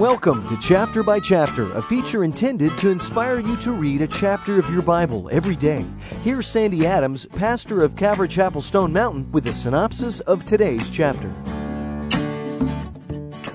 [0.00, 4.58] Welcome to Chapter by Chapter, a feature intended to inspire you to read a chapter
[4.58, 5.84] of your Bible every day.
[6.24, 11.30] Here's Sandy Adams, pastor of Calvary Chapel Stone Mountain, with a synopsis of today's chapter.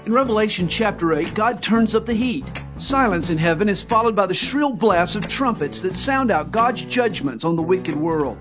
[0.06, 2.46] In Revelation chapter 8, God turns up the heat.
[2.78, 6.86] Silence in heaven is followed by the shrill blasts of trumpets that sound out God's
[6.86, 8.38] judgments on the wicked world.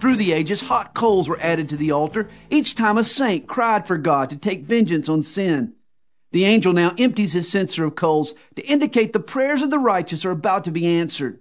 [0.00, 3.86] Through the ages, hot coals were added to the altar each time a saint cried
[3.86, 5.72] for God to take vengeance on sin.
[6.32, 10.24] The angel now empties his censer of coals to indicate the prayers of the righteous
[10.24, 11.38] are about to be answered.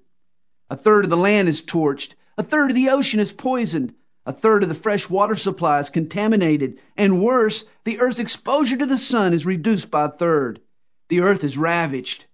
[0.70, 2.14] A third of the land is torched.
[2.38, 3.94] A third of the ocean is poisoned.
[4.26, 6.78] A third of the fresh water supply is contaminated.
[6.98, 10.60] And worse, the earth's exposure to the sun is reduced by a third.
[11.08, 12.26] The earth is ravaged.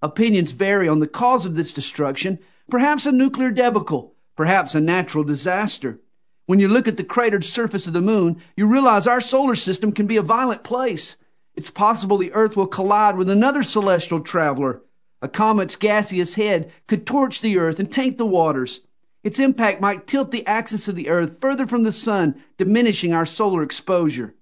[0.00, 2.38] Opinions vary on the cause of this destruction.
[2.70, 4.14] Perhaps a nuclear debacle.
[4.36, 6.00] Perhaps a natural disaster.
[6.46, 9.90] When you look at the cratered surface of the moon, you realize our solar system
[9.90, 11.16] can be a violent place.
[11.56, 14.82] It's possible the Earth will collide with another celestial traveler.
[15.22, 18.80] A comet's gaseous head could torch the Earth and taint the waters.
[19.24, 23.26] Its impact might tilt the axis of the Earth further from the Sun, diminishing our
[23.26, 24.34] solar exposure.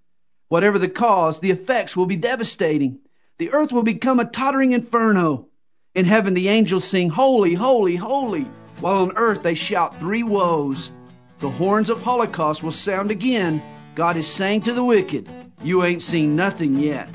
[0.48, 3.00] Whatever the cause, the effects will be devastating.
[3.38, 5.48] The Earth will become a tottering inferno.
[5.94, 8.46] In heaven, the angels sing, Holy, Holy, Holy,
[8.80, 10.90] while on earth they shout three woes.
[11.38, 13.62] The horns of Holocaust will sound again.
[13.94, 15.28] God is saying to the wicked,
[15.64, 17.08] you ain't seen nothing yet.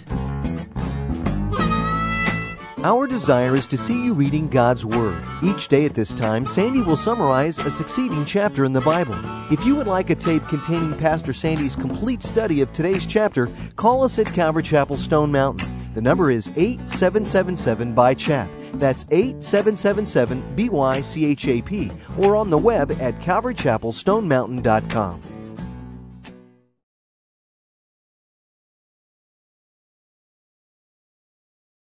[2.82, 5.22] Our desire is to see you reading God's Word.
[5.44, 9.16] Each day at this time, Sandy will summarize a succeeding chapter in the Bible.
[9.52, 14.06] If you would like a tape containing Pastor Sandy's complete study of today's chapter, call
[14.06, 15.92] us at Calvary Chapel Stone Mountain.
[15.94, 18.50] The number is 8777 by CHAP.
[18.76, 25.39] That's 8777 BYCHAP or on the web at calvarychapelstonemountain.com.